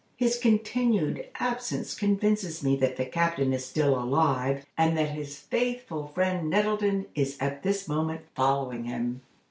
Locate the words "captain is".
3.05-3.63